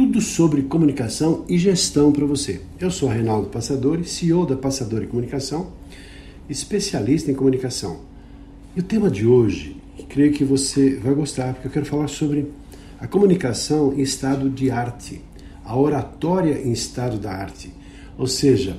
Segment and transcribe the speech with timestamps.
[0.00, 2.62] Tudo sobre comunicação e gestão para você.
[2.80, 5.74] Eu sou Reinaldo Passadori, CEO da Passadori Comunicação,
[6.48, 7.98] especialista em comunicação.
[8.74, 9.76] E o tema de hoje,
[10.08, 12.50] creio que você vai gostar, porque eu quero falar sobre
[12.98, 15.20] a comunicação em estado de arte,
[15.62, 17.70] a oratória em estado da arte,
[18.16, 18.78] ou seja,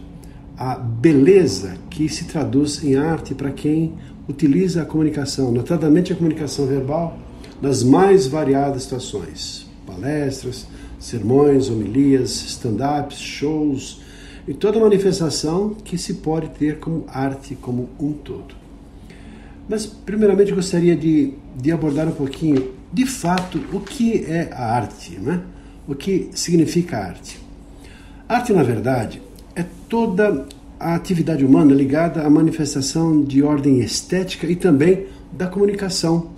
[0.57, 3.93] a beleza que se traduz em arte para quem
[4.27, 7.19] utiliza a comunicação, notadamente a comunicação verbal,
[7.61, 10.65] nas mais variadas situações: palestras,
[11.01, 14.01] sermões, homilias, stand-ups, shows
[14.47, 18.55] e toda manifestação que se pode ter como arte como um todo.
[19.67, 25.17] Mas, primeiramente, gostaria de, de abordar um pouquinho, de fato, o que é a arte,
[25.19, 25.41] né?
[25.87, 27.39] o que significa arte.
[28.27, 29.21] Arte, na verdade,
[29.55, 30.45] é toda
[30.79, 36.31] a atividade humana ligada à manifestação de ordem estética e também da comunicação,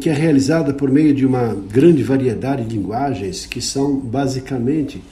[0.00, 5.02] que é realizada por meio de uma grande variedade de linguagens que são basicamente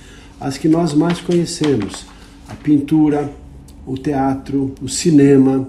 [0.40, 2.06] as que nós mais conhecemos:
[2.48, 3.32] a pintura,
[3.86, 5.68] o teatro, o cinema,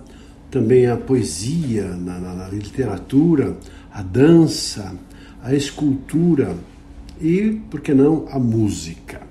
[0.49, 3.57] também a poesia, na, na, na literatura,
[3.91, 4.95] a dança,
[5.43, 6.55] a escultura
[7.21, 9.21] e, por que não, a música.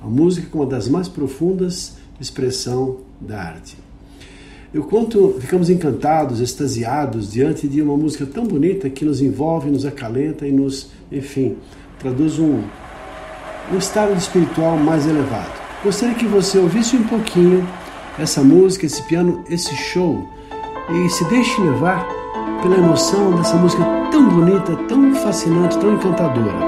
[0.00, 3.76] A música como uma das mais profundas expressão da arte.
[4.72, 9.86] Eu quanto ficamos encantados, extasiados diante de uma música tão bonita que nos envolve, nos
[9.86, 11.56] acalenta e nos, enfim,
[11.98, 12.62] traduz um,
[13.72, 15.52] um estado espiritual mais elevado.
[15.82, 17.66] Gostaria que você ouvisse um pouquinho
[18.18, 20.28] essa música, esse piano, esse show
[20.90, 22.06] e se deixe levar
[22.62, 26.67] pela emoção dessa música tão bonita, tão fascinante, tão encantadora.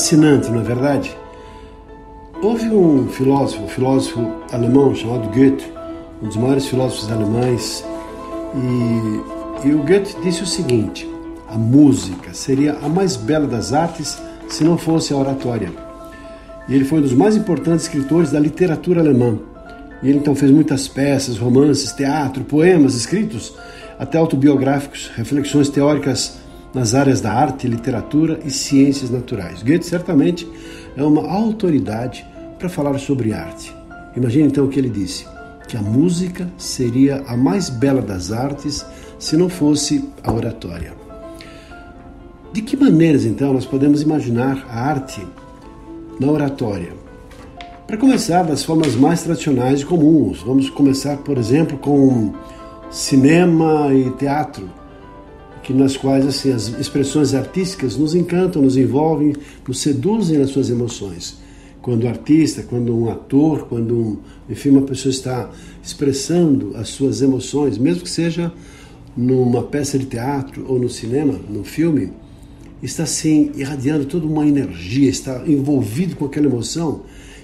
[0.00, 1.14] Fascinante, não é verdade?
[2.42, 5.70] Houve um filósofo, um filósofo alemão chamado Goethe,
[6.22, 7.84] um dos maiores filósofos alemães,
[8.54, 11.06] e, e o Goethe disse o seguinte:
[11.46, 14.18] a música seria a mais bela das artes
[14.48, 15.70] se não fosse a oratória.
[16.66, 19.38] E ele foi um dos mais importantes escritores da literatura alemã.
[20.02, 23.52] E ele então fez muitas peças, romances, teatro, poemas escritos,
[23.98, 26.38] até autobiográficos, reflexões teóricas
[26.74, 29.62] nas áreas da arte, literatura e ciências naturais.
[29.62, 30.48] Goethe certamente
[30.96, 32.24] é uma autoridade
[32.58, 33.74] para falar sobre arte.
[34.16, 35.26] Imagine então o que ele disse:
[35.68, 38.84] que a música seria a mais bela das artes
[39.18, 40.92] se não fosse a oratória.
[42.52, 45.24] De que maneiras então nós podemos imaginar a arte
[46.18, 46.92] na oratória?
[47.86, 50.42] Para começar, das formas mais tradicionais e comuns.
[50.42, 52.32] Vamos começar, por exemplo, com
[52.90, 54.68] cinema e teatro
[55.62, 59.34] que nas quais assim, as expressões artísticas nos encantam, nos envolvem,
[59.66, 61.38] nos seduzem nas suas emoções.
[61.82, 65.50] Quando o artista, quando um ator, quando um, enfim, uma pessoa está
[65.82, 68.52] expressando as suas emoções, mesmo que seja
[69.16, 72.12] numa peça de teatro ou no cinema, no filme,
[72.82, 77.02] está assim irradiando toda uma energia, está envolvido com aquela emoção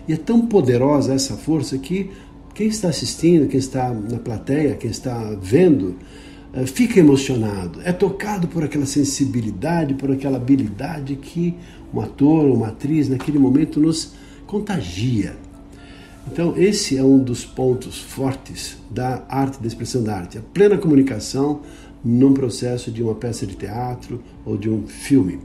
[0.09, 2.11] e é tão poderosa essa força que
[2.55, 5.97] quem está assistindo, quem está na plateia, quem está vendo,
[6.65, 11.55] fica emocionado, é tocado por aquela sensibilidade, por aquela habilidade que
[11.93, 14.15] um ator ou uma atriz naquele momento nos
[14.47, 15.37] contagia.
[16.31, 20.79] Então, esse é um dos pontos fortes da arte, da expressão da arte, a plena
[20.79, 21.61] comunicação
[22.05, 25.41] num processo de uma peça de teatro ou de um filme.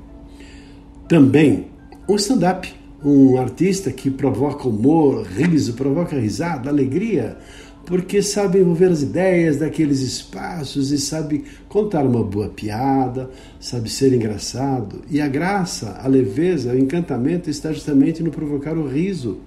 [1.07, 1.67] Também
[2.07, 2.71] um stand-up,
[3.03, 7.37] um artista que provoca humor, riso, provoca risada, alegria,
[7.85, 13.29] porque sabe envolver as ideias daqueles espaços e sabe contar uma boa piada,
[13.59, 15.01] sabe ser engraçado.
[15.09, 19.39] E a graça, a leveza, o encantamento está justamente no provocar o riso.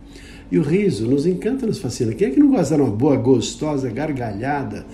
[0.51, 2.13] E o riso nos encanta, nos fascina.
[2.13, 4.85] Quem é que não gosta de uma boa, gostosa gargalhada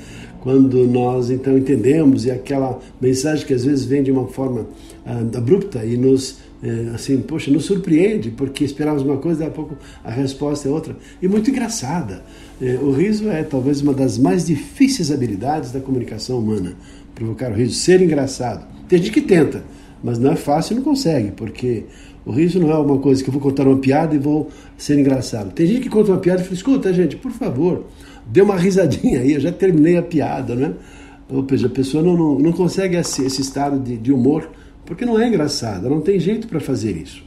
[0.41, 5.37] quando nós então entendemos e aquela mensagem que às vezes vem de uma forma uh,
[5.37, 9.77] abrupta e nos uh, assim, poxa, nos surpreende porque esperávamos uma coisa, daqui a pouco
[10.05, 12.23] a resposta é outra e muito engraçada.
[12.61, 16.75] Uh, o riso é talvez uma das mais difíceis habilidades da comunicação humana,
[17.15, 18.67] provocar o riso, ser engraçado.
[18.89, 19.63] Tem gente que tenta,
[20.03, 21.85] mas não é fácil e não consegue, porque
[22.25, 24.99] o riso não é uma coisa que eu vou contar uma piada e vou ser
[24.99, 25.53] engraçado.
[25.53, 27.87] Tem gente que conta uma piada e fala, escuta gente, por favor,
[28.27, 30.75] dê uma risadinha aí, eu já terminei a piada, né?
[31.29, 34.51] Ou seja, a pessoa não, não, não consegue esse, esse estado de, de humor
[34.85, 37.23] porque não é engraçada, não tem jeito para fazer isso.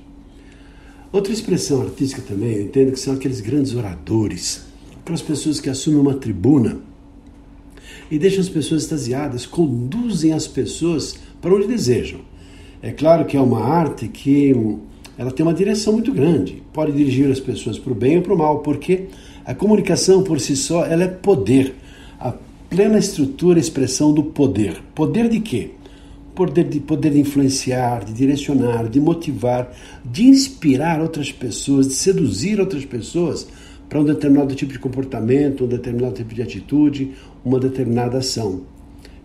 [1.12, 4.66] Outra expressão artística também, eu entendo que são aqueles grandes oradores,
[5.00, 6.80] aquelas pessoas que assumem uma tribuna
[8.10, 12.20] e deixam as pessoas extasiadas, conduzem as pessoas para onde desejam.
[12.82, 14.54] É claro que é uma arte que
[15.18, 18.34] ela tem uma direção muito grande, pode dirigir as pessoas para o bem ou para
[18.34, 19.06] o mal, porque
[19.46, 21.76] a comunicação por si só ela é poder,
[22.20, 22.34] a
[22.70, 24.82] plena estrutura expressão do poder.
[24.96, 25.72] Poder de quê?
[26.36, 29.72] Poder de, poder de influenciar, de direcionar, de motivar,
[30.04, 33.48] de inspirar outras pessoas, de seduzir outras pessoas
[33.88, 37.12] para um determinado tipo de comportamento, um determinado tipo de atitude,
[37.46, 38.62] uma determinada ação.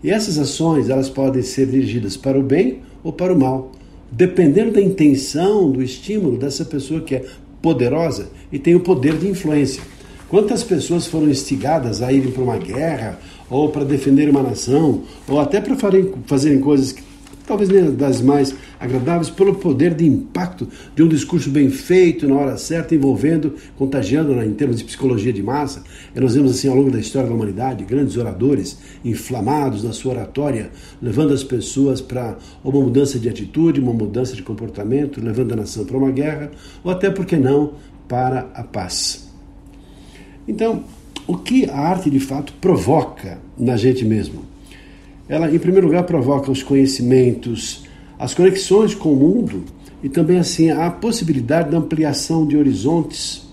[0.03, 3.71] E essas ações elas podem ser dirigidas para o bem ou para o mal,
[4.11, 7.25] dependendo da intenção, do estímulo dessa pessoa que é
[7.61, 9.81] poderosa e tem o poder de influência.
[10.29, 15.39] Quantas pessoas foram instigadas a irem para uma guerra, ou para defender uma nação, ou
[15.39, 15.75] até para
[16.25, 17.03] fazerem coisas que
[17.49, 22.35] talvez nem das mais agradáveis, pelo poder de impacto de um discurso bem feito, na
[22.35, 25.83] hora certa, envolvendo, contagiando né, em termos de psicologia de massa.
[26.15, 30.13] E nós vemos assim ao longo da história da humanidade grandes oradores inflamados na sua
[30.13, 30.69] oratória,
[31.01, 35.85] levando as pessoas para uma mudança de atitude, uma mudança de comportamento, levando a nação
[35.85, 36.51] para uma guerra,
[36.83, 37.73] ou até, por que não,
[38.07, 39.27] para a paz.
[40.47, 40.83] Então,
[41.29, 44.41] o que a arte de fato provoca na gente mesmo?
[45.27, 47.85] Ela, em primeiro lugar, provoca os conhecimentos,
[48.17, 49.63] as conexões com o mundo
[50.01, 53.47] e também assim a possibilidade da ampliação de horizontes.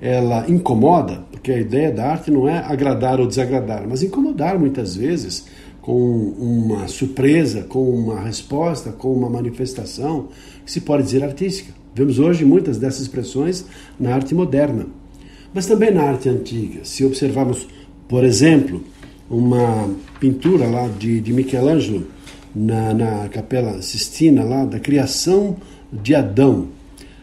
[0.00, 4.94] Ela incomoda, porque a ideia da arte não é agradar ou desagradar, mas incomodar muitas
[4.94, 5.46] vezes
[5.82, 5.98] com
[6.38, 10.28] uma surpresa, com uma resposta, com uma manifestação
[10.64, 11.74] que se pode dizer artística.
[11.92, 13.66] Vemos hoje muitas dessas expressões
[13.98, 14.86] na arte moderna
[15.56, 16.80] mas também na arte antiga.
[16.84, 17.66] Se observarmos,
[18.06, 18.84] por exemplo,
[19.30, 19.88] uma
[20.20, 22.06] pintura lá de, de Michelangelo
[22.54, 25.56] na, na Capela Sistina, lá da criação
[25.90, 26.68] de Adão,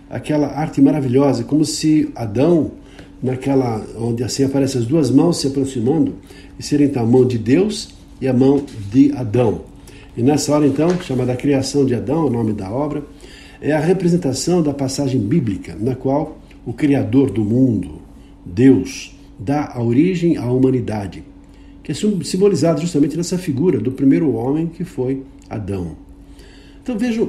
[0.09, 2.71] aquela arte maravilhosa, como se Adão,
[3.21, 6.15] naquela onde assim aparecem as duas mãos se aproximando,
[6.57, 7.89] e serem então a mão de Deus
[8.19, 9.61] e a mão de Adão.
[10.17, 13.03] E nessa hora então, chamada criação de Adão, o nome da obra,
[13.61, 18.01] é a representação da passagem bíblica, na qual o Criador do mundo,
[18.45, 21.23] Deus dá a origem à humanidade,
[21.81, 25.95] que é simbolizado justamente nessa figura do primeiro homem que foi Adão.
[26.81, 27.25] Então vejam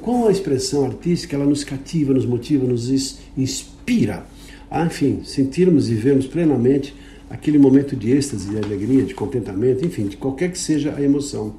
[0.00, 4.26] como a expressão artística ela nos cativa, nos motiva, nos inspira
[4.70, 6.94] a, enfim, sentirmos e vermos plenamente
[7.28, 11.54] aquele momento de êxtase, de alegria, de contentamento, enfim, de qualquer que seja a emoção.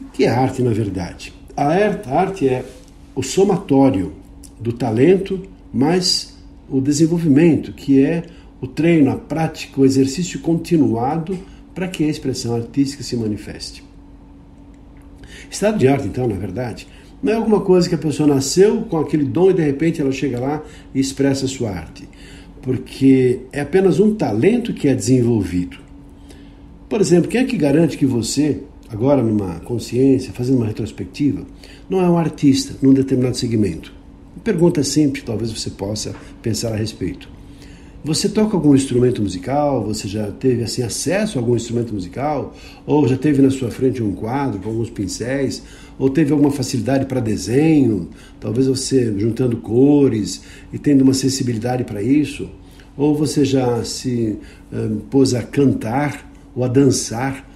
[0.00, 1.32] O que é arte, na verdade?
[1.56, 1.64] A
[2.06, 2.64] arte é
[3.14, 4.12] o somatório
[4.60, 5.42] do talento
[5.72, 6.29] mais
[6.70, 8.22] o desenvolvimento, que é
[8.60, 11.38] o treino, a prática, o exercício continuado
[11.74, 13.82] para que a expressão artística se manifeste.
[15.50, 16.86] Estado de arte, então, na verdade,
[17.22, 20.12] não é alguma coisa que a pessoa nasceu com aquele dom e de repente ela
[20.12, 20.62] chega lá
[20.94, 22.08] e expressa a sua arte,
[22.62, 25.78] porque é apenas um talento que é desenvolvido.
[26.88, 31.46] Por exemplo, quem é que garante que você, agora numa consciência, fazendo uma retrospectiva,
[31.88, 33.99] não é um artista num determinado segmento?
[34.44, 37.28] Pergunta simples, talvez você possa pensar a respeito.
[38.02, 39.84] Você toca algum instrumento musical?
[39.84, 42.54] Você já teve assim acesso a algum instrumento musical?
[42.86, 45.62] Ou já teve na sua frente um quadro com alguns pincéis?
[45.98, 48.08] Ou teve alguma facilidade para desenho?
[48.40, 50.40] Talvez você juntando cores
[50.72, 52.48] e tendo uma sensibilidade para isso?
[52.96, 54.38] Ou você já se
[54.72, 57.46] um, pôs a cantar ou a dançar?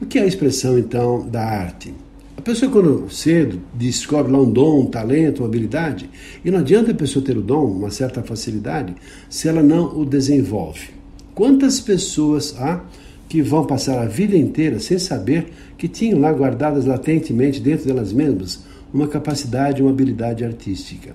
[0.00, 1.92] O que é a expressão então da arte?
[2.40, 6.08] A pessoa, quando cedo descobre lá um dom, um talento, uma habilidade,
[6.42, 8.94] e não adianta a pessoa ter o dom, uma certa facilidade,
[9.28, 10.88] se ela não o desenvolve.
[11.34, 12.82] Quantas pessoas há
[13.28, 18.10] que vão passar a vida inteira sem saber que tinham lá guardadas latentemente dentro delas
[18.10, 21.14] mesmas uma capacidade, uma habilidade artística?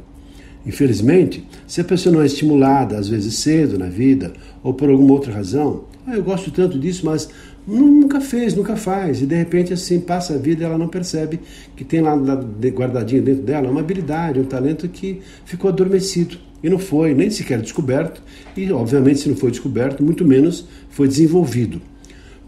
[0.64, 5.14] Infelizmente, se a pessoa não é estimulada, às vezes cedo na vida, ou por alguma
[5.14, 7.28] outra razão, ah, eu gosto tanto disso, mas
[7.68, 9.22] Nunca fez, nunca faz.
[9.22, 11.40] E de repente, assim, passa a vida e ela não percebe
[11.76, 16.38] que tem lá guardadinho dentro dela uma habilidade, um talento que ficou adormecido.
[16.64, 18.24] E não foi nem sequer descoberto,
[18.56, 21.82] e obviamente, se não foi descoberto, muito menos foi desenvolvido.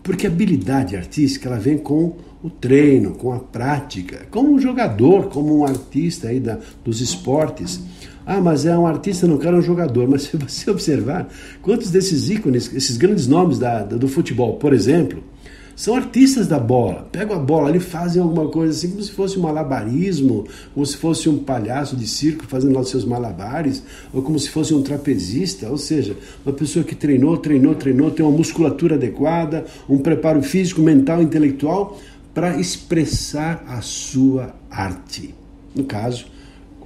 [0.01, 5.27] Porque a habilidade artística ela vem com o treino, com a prática, como um jogador,
[5.27, 7.81] como um artista aí da, dos esportes.
[8.29, 10.05] Ah, mas é um artista, não quero um jogador.
[10.11, 11.29] Mas se você observar,
[11.61, 15.23] quantos desses ícones, esses grandes nomes da, do futebol, por exemplo,
[15.77, 17.07] são artistas da bola.
[17.09, 20.97] Pegam a bola ali, fazem alguma coisa assim, como se fosse um malabarismo, como se
[20.97, 23.81] fosse um palhaço de circo fazendo lá os seus malabares,
[24.11, 28.25] ou como se fosse um trapezista, ou seja, uma pessoa que treinou, treinou, treinou, tem
[28.25, 31.97] uma musculatura adequada, um preparo físico, mental, intelectual
[32.33, 35.33] para expressar a sua arte.
[35.73, 36.25] No caso,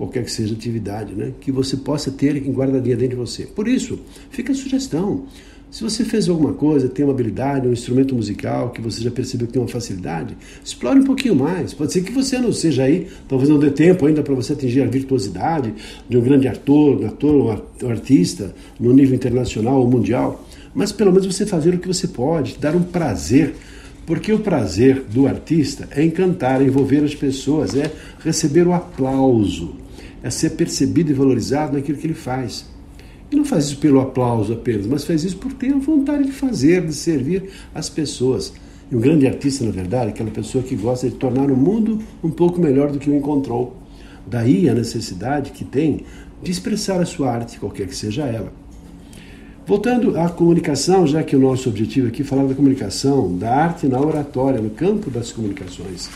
[0.02, 1.32] qualquer que seja a atividade, né?
[1.40, 3.44] que você possa ter em guardadinha dentro de você.
[3.46, 4.00] Por isso,
[4.32, 5.26] fica a sugestão.
[5.70, 9.46] Se você fez alguma coisa, tem uma habilidade, um instrumento musical que você já percebeu
[9.46, 11.74] que tem uma facilidade, explore um pouquinho mais.
[11.74, 14.82] Pode ser que você não seja aí, talvez não dê tempo ainda para você atingir
[14.82, 15.72] a virtuosidade
[16.10, 21.28] de um grande ator, ator ou artista no nível internacional ou mundial, mas pelo menos
[21.28, 23.54] você fazer o que você pode, dar um prazer
[24.06, 29.76] porque o prazer do artista é encantar, é envolver as pessoas, é receber o aplauso,
[30.24, 32.66] é ser percebido e valorizado naquilo que ele faz.
[33.32, 36.32] E não faz isso pelo aplauso apenas, mas faz isso por ter a vontade de
[36.32, 38.54] fazer, de servir as pessoas.
[38.92, 42.00] E um grande artista, na verdade, é aquela pessoa que gosta de tornar o mundo
[42.22, 43.78] um pouco melhor do que o encontrou.
[44.28, 46.06] Daí a necessidade que tem
[46.44, 48.52] de expressar a sua arte, qualquer que seja ela.
[49.66, 53.88] Voltando à comunicação, já que o nosso objetivo aqui é falar da comunicação, da arte
[53.88, 56.10] na oratória, no campo das comunicações.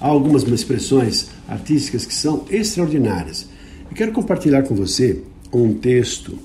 [0.00, 3.48] Há algumas expressões artísticas que são extraordinárias.
[3.90, 6.38] Eu quero compartilhar com você um texto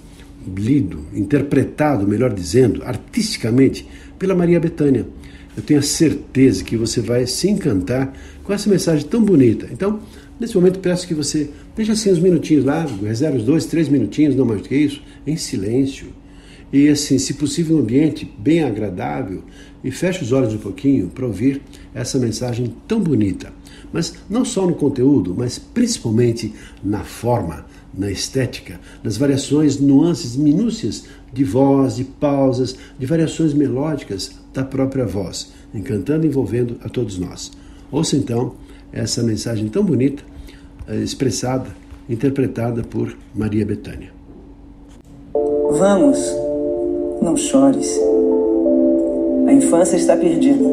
[0.55, 5.05] lido, interpretado, melhor dizendo, artisticamente, pela Maria Bethânia.
[5.55, 9.67] Eu tenho a certeza que você vai se encantar com essa mensagem tão bonita.
[9.71, 9.99] Então,
[10.39, 14.35] nesse momento, peço que você deixe assim uns minutinhos lá, reserve os dois, três minutinhos,
[14.35, 16.07] não mais do que isso, em silêncio.
[16.71, 19.43] E assim, se possível, um ambiente bem agradável,
[19.83, 21.61] e feche os olhos um pouquinho para ouvir
[21.93, 23.51] essa mensagem tão bonita.
[23.91, 31.05] Mas não só no conteúdo, mas principalmente na forma na estética, nas variações, nuances, minúcias
[31.31, 37.17] de voz, de pausas, de variações melódicas da própria voz, encantando e envolvendo a todos
[37.17, 37.51] nós.
[37.91, 38.55] Ouça então
[38.91, 40.23] essa mensagem tão bonita,
[40.87, 41.69] eh, expressada,
[42.09, 44.11] interpretada por Maria Bethânia.
[45.71, 46.17] Vamos,
[47.21, 48.12] não chores.
[49.53, 50.65] A infância está perdida.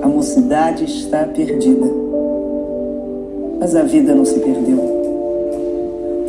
[0.00, 1.90] A mocidade está perdida.
[3.58, 4.94] Mas a vida não se perdeu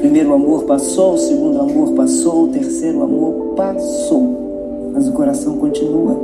[0.06, 4.92] primeiro amor passou, o segundo amor passou, o terceiro amor passou.
[4.94, 6.16] Mas o coração continua.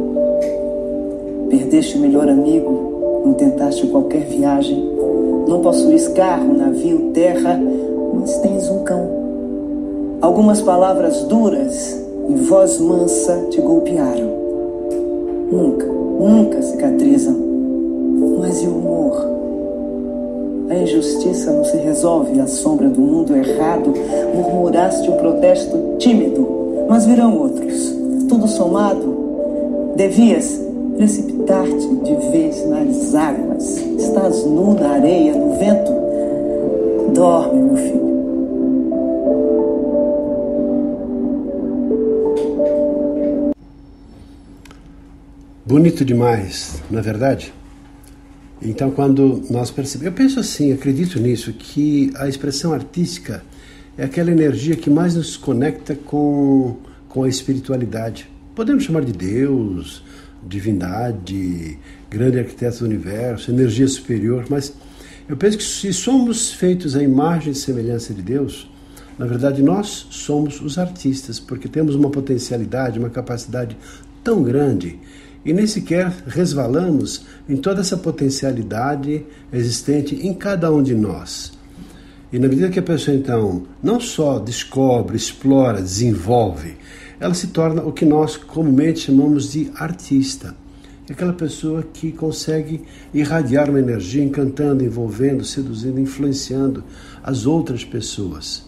[1.50, 4.88] Perdeste o melhor amigo, não tentaste qualquer viagem,
[5.48, 7.60] não possuis carro, navio, terra,
[8.14, 9.10] mas tens um cão.
[10.22, 12.00] Algumas palavras duras
[12.30, 14.41] e voz mansa te golpearam.
[15.52, 17.36] Nunca, nunca cicatrizam.
[18.40, 19.32] Mas e o amor?
[20.70, 23.94] A injustiça não se resolve à sombra do mundo errado.
[24.34, 26.48] Murmuraste um protesto tímido,
[26.88, 27.94] mas virão outros.
[28.30, 30.62] Tudo somado, devias
[30.96, 33.78] precipitar-te de vez nas águas.
[33.98, 35.92] Estás nu na areia, no vento.
[37.14, 38.11] Dorme, meu filho.
[45.72, 47.54] Bonito demais, não é verdade?
[48.62, 53.42] Então, quando nós percebemos, eu penso assim, acredito nisso, que a expressão artística
[53.98, 56.76] é aquela energia que mais nos conecta com,
[57.08, 58.30] com a espiritualidade.
[58.54, 60.04] Podemos chamar de Deus,
[60.46, 64.74] divindade, grande arquiteto do universo, energia superior, mas
[65.30, 68.70] eu penso que se somos feitos à imagem e semelhança de Deus,
[69.18, 73.78] na verdade nós somos os artistas, porque temos uma potencialidade, uma capacidade
[74.22, 75.00] tão grande
[75.44, 81.54] e nem sequer resvalamos em toda essa potencialidade existente em cada um de nós.
[82.32, 86.78] E na medida que a pessoa então não só descobre, explora, desenvolve,
[87.20, 90.56] ela se torna o que nós comumente chamamos de artista.
[91.10, 92.84] É aquela pessoa que consegue
[93.14, 96.84] irradiar uma energia, encantando, envolvendo, seduzindo, influenciando
[97.22, 98.64] as outras pessoas.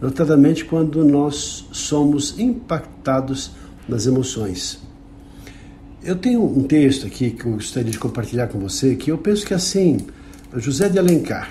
[0.00, 3.52] Notadamente quando nós somos impactados
[3.88, 4.82] nas emoções.
[6.04, 9.46] Eu tenho um texto aqui que eu gostaria de compartilhar com você, que eu penso
[9.46, 10.00] que assim,
[10.54, 11.50] José de Alencar,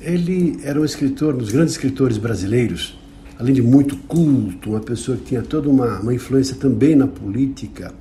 [0.00, 2.96] ele era um escritor, um dos grandes escritores brasileiros,
[3.36, 7.92] além de muito culto, uma pessoa que tinha toda uma, uma influência também na política,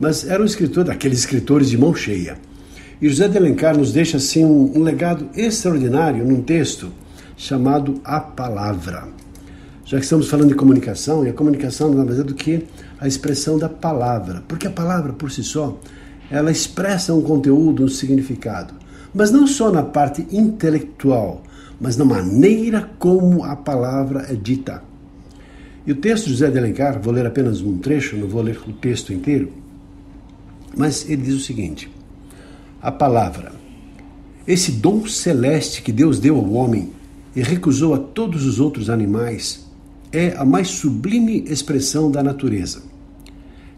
[0.00, 2.38] mas era um escritor daqueles escritores de mão cheia.
[2.98, 6.90] E José de Alencar nos deixa assim um, um legado extraordinário num texto
[7.36, 9.06] chamado A Palavra.
[9.86, 12.66] Já que estamos falando de comunicação, e a comunicação mais é do que?
[13.00, 15.78] A expressão da palavra, porque a palavra por si só,
[16.28, 18.74] ela expressa um conteúdo, um significado,
[19.14, 21.44] mas não só na parte intelectual,
[21.80, 24.82] mas na maneira como a palavra é dita.
[25.86, 28.58] E o texto de José de Alencar, vou ler apenas um trecho, não vou ler
[28.66, 29.52] o texto inteiro,
[30.76, 31.88] mas ele diz o seguinte:
[32.82, 33.52] a palavra,
[34.48, 36.90] esse dom celeste que Deus deu ao homem
[37.36, 39.65] e recusou a todos os outros animais,
[40.12, 42.82] é a mais sublime expressão da natureza.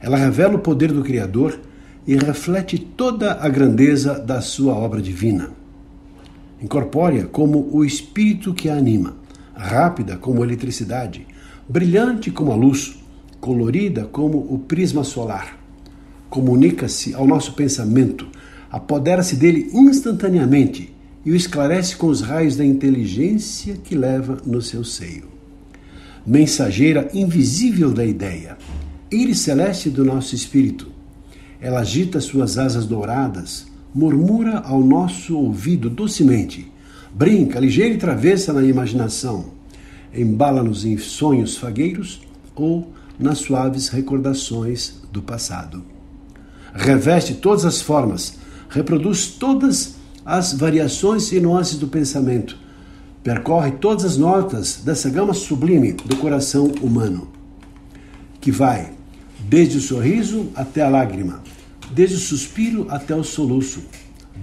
[0.00, 1.58] Ela revela o poder do Criador
[2.06, 5.50] e reflete toda a grandeza da sua obra divina.
[6.61, 9.16] Incorpórea como o espírito que a anima,
[9.54, 11.26] rápida como a eletricidade,
[11.68, 12.99] brilhante como a luz,
[13.40, 15.58] colorida como o prisma solar.
[16.30, 18.26] Comunica-se ao nosso pensamento,
[18.70, 20.94] apodera-se dele instantaneamente
[21.25, 25.38] e o esclarece com os raios da inteligência que leva no seu seio
[26.28, 28.58] mensageira invisível da ideia,
[29.11, 30.88] íris celeste do nosso espírito.
[31.58, 36.70] Ela agita suas asas douradas, murmura ao nosso ouvido docemente,
[37.14, 39.47] brinca, ligeira e travessa na imaginação,
[40.14, 42.20] embala-nos em sonhos fagueiros
[42.54, 45.82] ou nas suaves recordações do passado.
[46.75, 48.35] Reveste todas as formas,
[48.68, 52.68] reproduz todas as variações e nuances do pensamento
[53.23, 57.29] percorre todas as notas dessa gama sublime do coração humano,
[58.41, 58.93] que vai
[59.41, 61.43] desde o sorriso até a lágrima,
[61.91, 63.83] desde o suspiro até o soluço,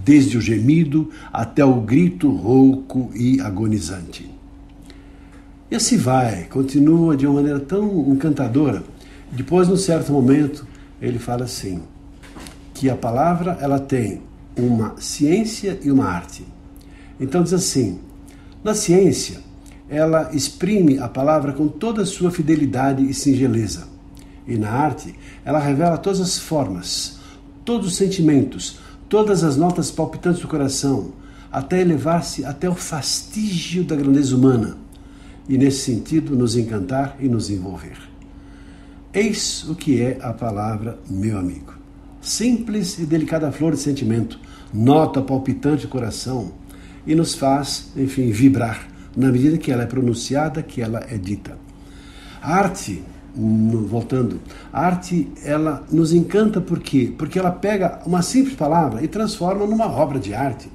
[0.04, 4.30] desde o gemido até o grito rouco e agonizante.
[5.70, 8.84] E assim vai, continua de uma maneira tão encantadora.
[9.32, 10.66] Depois, num certo momento,
[11.02, 11.82] ele fala assim:
[12.72, 14.22] que a palavra ela tem
[14.56, 16.46] uma ciência e uma arte.
[17.18, 17.98] Então diz assim:
[18.66, 19.38] na ciência,
[19.88, 23.86] ela exprime a palavra com toda a sua fidelidade e singeleza.
[24.44, 27.20] E na arte, ela revela todas as formas,
[27.64, 31.12] todos os sentimentos, todas as notas palpitantes do coração,
[31.50, 34.76] até elevar-se até o fastígio da grandeza humana
[35.48, 37.96] e, nesse sentido, nos encantar e nos envolver.
[39.14, 41.72] Eis o que é a palavra, meu amigo.
[42.20, 44.40] Simples e delicada flor de sentimento,
[44.74, 46.65] nota palpitante do coração
[47.06, 51.56] e nos faz, enfim, vibrar na medida que ela é pronunciada, que ela é dita.
[52.42, 53.02] A arte,
[53.34, 54.40] voltando,
[54.72, 57.12] a arte ela nos encanta por quê?
[57.16, 60.68] Porque ela pega uma simples palavra e transforma numa obra de arte.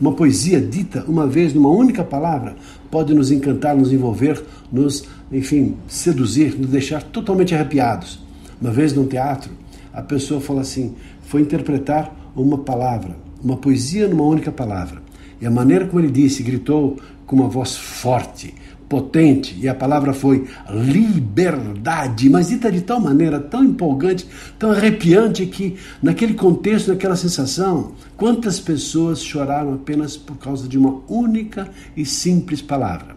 [0.00, 2.56] Uma poesia dita uma vez numa única palavra
[2.90, 8.18] pode nos encantar, nos envolver, nos, enfim, seduzir, nos deixar totalmente arrepiados.
[8.60, 9.52] Uma vez num teatro,
[9.92, 15.03] a pessoa falou assim: foi interpretar uma palavra, uma poesia numa única palavra.
[15.40, 18.54] E a maneira como ele disse, gritou com uma voz forte,
[18.88, 24.26] potente, e a palavra foi liberdade, mas dita de tal maneira, tão empolgante,
[24.58, 31.00] tão arrepiante, que naquele contexto, naquela sensação, quantas pessoas choraram apenas por causa de uma
[31.08, 33.16] única e simples palavra,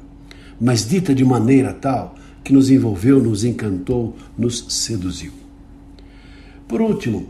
[0.59, 5.33] mas dita de maneira tal que nos envolveu, nos encantou, nos seduziu.
[6.65, 7.27] Por último,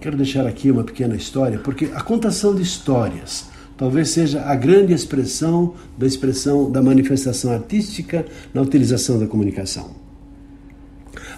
[0.00, 4.92] quero deixar aqui uma pequena história, porque a contação de histórias talvez seja a grande
[4.92, 9.90] expressão da expressão da manifestação artística na utilização da comunicação.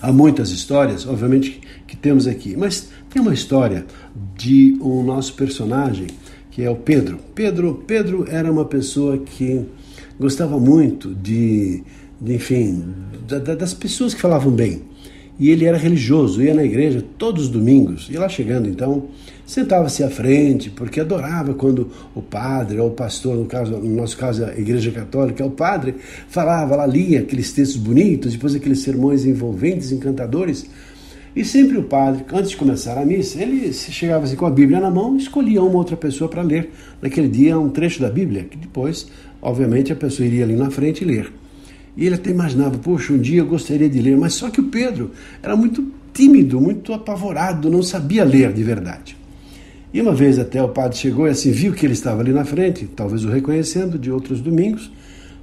[0.01, 3.87] Há muitas histórias, obviamente, que temos aqui, mas tem uma história
[4.37, 6.09] de um nosso personagem
[6.51, 7.18] que é o Pedro.
[7.35, 9.66] Pedro, Pedro era uma pessoa que
[10.18, 11.83] gostava muito de,
[12.18, 12.94] de enfim,
[13.29, 14.83] da, das pessoas que falavam bem.
[15.38, 18.09] E ele era religioso, ia na igreja todos os domingos.
[18.11, 19.09] E lá chegando, então,
[19.44, 24.16] sentava-se à frente, porque adorava quando o padre ou o pastor, no, caso, no nosso
[24.16, 25.94] caso a Igreja Católica, o padre
[26.29, 30.66] falava, lá lia aqueles textos bonitos, depois aqueles sermões envolventes, encantadores.
[31.35, 34.81] E sempre o padre, antes de começar a missa, ele chegava assim com a Bíblia
[34.81, 36.70] na mão, escolhia uma outra pessoa para ler
[37.03, 39.07] naquele dia um trecho da Bíblia, que depois,
[39.42, 41.31] obviamente, a pessoa iria ali na frente ler.
[41.96, 44.64] E ele até imaginava, poxa, um dia eu gostaria de ler, mas só que o
[44.64, 49.16] Pedro era muito tímido, muito apavorado, não sabia ler de verdade.
[49.92, 52.44] E uma vez até o padre chegou e assim viu que ele estava ali na
[52.44, 54.90] frente, talvez o reconhecendo de outros domingos,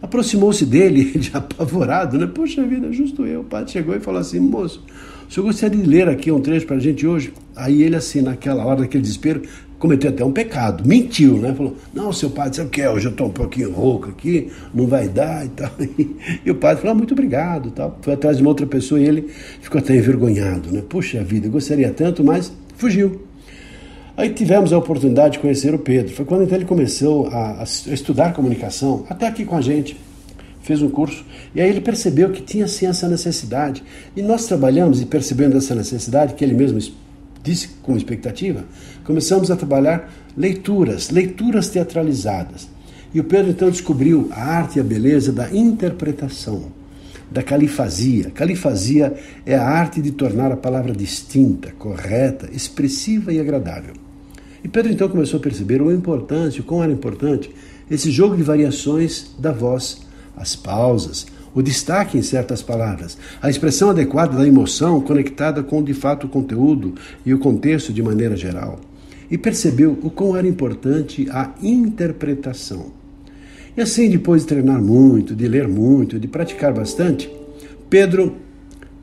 [0.02, 2.28] aproximou-se dele, de apavorado, né?
[2.28, 3.42] Poxa vida, justo eu.
[3.42, 4.84] O padre chegou e falou assim: moço,
[5.28, 7.34] o senhor gostaria de ler aqui um trecho para a gente hoje?
[7.56, 9.42] Aí ele, assim, naquela hora, daquele desespero,
[9.84, 11.54] cometeu até um pecado, mentiu, né?
[11.54, 12.89] Falou: Não, seu padre, sabe o que é?
[12.89, 15.69] Hoje eu estou um pouquinho rouco aqui, não vai dar e tal.
[16.46, 18.00] E o padre falou: ah, Muito obrigado tal.
[18.02, 20.82] Foi atrás de uma outra pessoa e ele ficou até envergonhado, né?
[20.88, 23.24] Puxa vida, gostaria tanto, mas fugiu.
[24.15, 26.13] Aí tivemos a oportunidade de conhecer o Pedro.
[26.13, 29.98] Foi quando então ele começou a, a estudar comunicação, até aqui com a gente.
[30.62, 33.84] fez um curso, e aí ele percebeu que tinha sim essa necessidade.
[34.15, 36.80] E nós trabalhamos e percebendo essa necessidade, que ele mesmo
[37.44, 38.64] disse com expectativa,
[39.04, 42.70] começamos a trabalhar leituras, leituras teatralizadas.
[43.14, 46.72] E o Pedro então descobriu a arte e a beleza da interpretação,
[47.30, 48.32] da califasia.
[48.32, 49.14] Califasia
[49.46, 53.94] é a arte de tornar a palavra distinta, correta, expressiva e agradável.
[54.64, 57.52] E Pedro então começou a perceber o importante, o quão era importante
[57.92, 60.02] esse jogo de variações da voz,
[60.36, 65.94] as pausas, o destaque em certas palavras, a expressão adequada da emoção conectada com de
[65.94, 68.80] fato o conteúdo e o contexto de maneira geral.
[69.30, 72.92] E percebeu o quão era importante a interpretação.
[73.76, 77.30] E assim, depois de treinar muito, de ler muito, de praticar bastante,
[77.89, 78.36] Pedro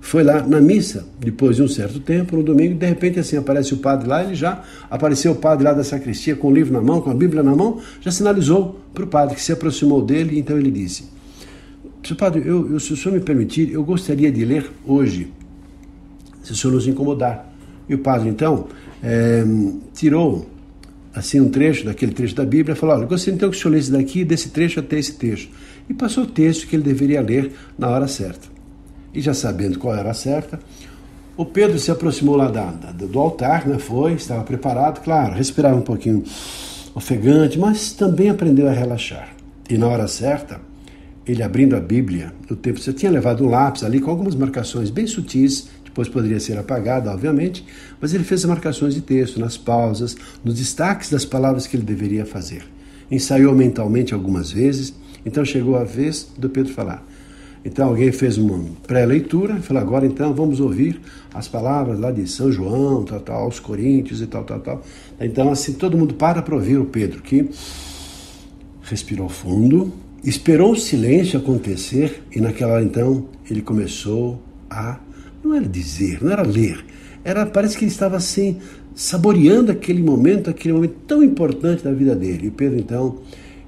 [0.00, 3.74] foi lá na missa, depois de um certo tempo, no domingo, de repente assim aparece
[3.74, 6.80] o padre lá, ele já apareceu o padre lá da sacristia com o livro na
[6.80, 10.38] mão, com a Bíblia na mão, já sinalizou para o padre que se aproximou dele,
[10.38, 11.04] então ele disse:
[12.02, 15.32] Seu padre, eu, eu, se o senhor me permitir, eu gostaria de ler hoje,
[16.42, 17.46] se o senhor nos incomodar.
[17.88, 18.68] E o padre então
[19.02, 19.44] é,
[19.92, 20.48] tirou
[21.14, 23.74] assim um trecho daquele trecho da Bíblia e falou: Olha, gostaria então que o senhor
[23.74, 25.50] lesse daqui, desse trecho até esse trecho.
[25.88, 28.48] E passou o texto que ele deveria ler na hora certa.
[29.12, 30.60] E já sabendo qual era a certa,
[31.36, 33.78] o Pedro se aproximou lá da, da, do altar, né?
[33.78, 36.22] foi, estava preparado, claro, respirava um pouquinho
[36.94, 39.30] ofegante, mas também aprendeu a relaxar.
[39.68, 40.60] E na hora certa,
[41.30, 44.90] ele abrindo a Bíblia, no tempo você tinha levado um lápis ali com algumas marcações
[44.90, 47.64] bem sutis, depois poderia ser apagado, obviamente,
[48.00, 51.84] mas ele fez as marcações de texto, nas pausas, nos destaques das palavras que ele
[51.84, 52.62] deveria fazer.
[53.10, 54.94] Ensaiou mentalmente algumas vezes,
[55.26, 57.04] então chegou a vez do Pedro falar:
[57.64, 61.00] então alguém fez uma pré-leitura e falou: agora então vamos ouvir
[61.34, 64.82] as palavras lá de São João, tal, tal, aos Coríntios e tal, tal, tal.
[65.20, 67.50] Então assim todo mundo para para ouvir o Pedro, que
[68.82, 69.92] respirou fundo,
[70.24, 74.98] esperou o silêncio acontecer e naquela hora então ele começou a
[75.42, 76.84] não era dizer, não era ler,
[77.24, 78.58] era parece que ele estava assim
[78.94, 82.48] saboreando aquele momento, aquele momento tão importante da vida dele.
[82.48, 83.18] E Pedro então,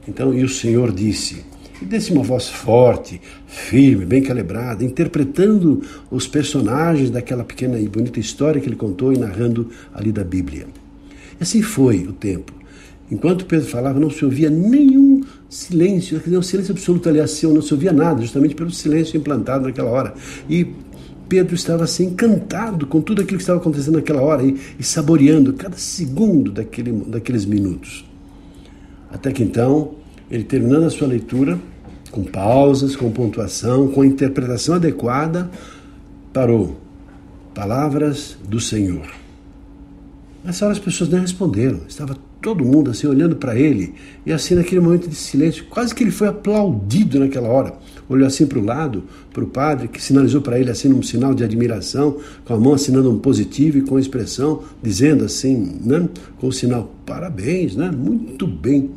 [0.06, 1.42] então e o Senhor disse
[1.82, 8.20] e desse uma voz forte, firme, bem calibrada, interpretando os personagens daquela pequena e bonita
[8.20, 10.68] história que ele contou e narrando ali da Bíblia.
[11.40, 12.52] E assim foi o tempo.
[13.10, 15.11] Enquanto Pedro falava, não se ouvia nenhum
[15.52, 20.14] silêncio, um silêncio absoluto, aliás, não se ouvia nada, justamente pelo silêncio implantado naquela hora.
[20.48, 20.66] E
[21.28, 25.52] Pedro estava assim encantado com tudo aquilo que estava acontecendo naquela hora e, e saboreando
[25.52, 28.02] cada segundo daquele, daqueles minutos.
[29.10, 29.94] Até que então,
[30.30, 31.58] ele terminando a sua leitura,
[32.10, 35.50] com pausas, com pontuação, com interpretação adequada,
[36.32, 36.80] parou.
[37.54, 39.06] Palavras do Senhor.
[40.42, 43.94] Nessa hora as pessoas não responderam, estava todo mundo assim olhando para ele,
[44.26, 47.74] e assim naquele momento de silêncio, quase que ele foi aplaudido naquela hora.
[48.08, 51.32] Olhou assim para o lado, para o padre, que sinalizou para ele assim um sinal
[51.32, 56.08] de admiração, com a mão assinando um positivo e com a expressão dizendo assim, né,
[56.38, 58.90] com o sinal parabéns, né, muito bem.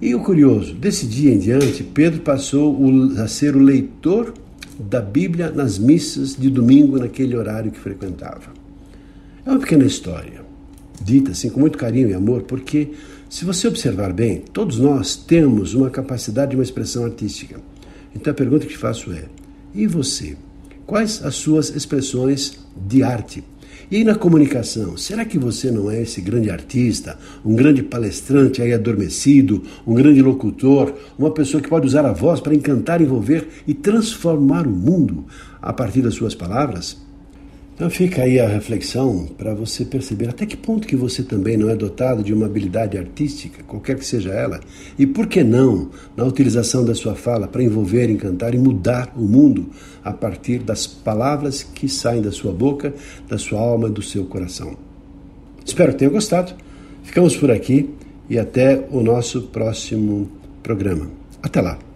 [0.00, 2.78] E o curioso, desse dia em diante, Pedro passou
[3.18, 4.32] a ser o leitor
[4.78, 8.52] da Bíblia nas missas de domingo, naquele horário que frequentava.
[9.44, 10.46] É uma pequena história,
[11.02, 12.90] dita assim com muito carinho e amor, porque,
[13.28, 17.60] se você observar bem, todos nós temos uma capacidade de uma expressão artística.
[18.14, 19.24] Então a pergunta que te faço é:
[19.74, 20.36] e você?
[20.86, 23.44] Quais as suas expressões de arte?
[23.90, 28.60] E aí na comunicação, será que você não é esse grande artista, um grande palestrante
[28.60, 33.48] aí adormecido, um grande locutor, uma pessoa que pode usar a voz para encantar, envolver
[33.66, 35.24] e transformar o mundo
[35.62, 36.98] a partir das suas palavras?
[37.78, 41.70] Então fica aí a reflexão para você perceber até que ponto que você também não
[41.70, 44.58] é dotado de uma habilidade artística, qualquer que seja ela,
[44.98, 49.22] e por que não na utilização da sua fala para envolver, encantar e mudar o
[49.22, 49.70] mundo
[50.02, 52.92] a partir das palavras que saem da sua boca,
[53.28, 54.76] da sua alma do seu coração.
[55.64, 56.54] Espero que tenha gostado.
[57.04, 57.90] Ficamos por aqui
[58.28, 60.28] e até o nosso próximo
[60.64, 61.08] programa.
[61.40, 61.87] Até lá.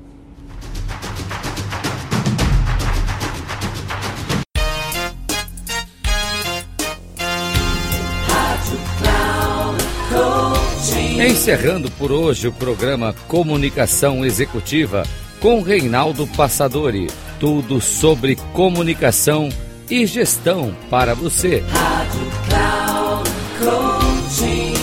[11.43, 15.03] Encerrando por hoje o programa Comunicação Executiva
[15.41, 17.09] com Reinaldo Passadori.
[17.41, 19.49] Tudo sobre comunicação
[19.91, 21.65] e gestão para você.
[21.69, 24.75] Rádio Cloud Coaching.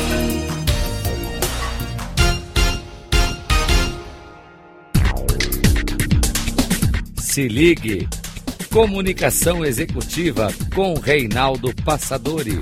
[7.22, 8.06] Se ligue.
[8.70, 12.60] Comunicação Executiva com Reinaldo Passadori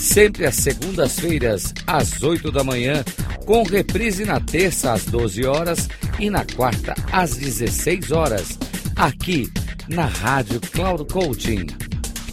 [0.00, 3.04] sempre às segundas-feiras, às 8 da manhã,
[3.44, 8.58] com reprise na terça às 12 horas e na quarta às 16 horas,
[8.96, 9.52] aqui
[9.88, 11.66] na Rádio Cloud Coaching.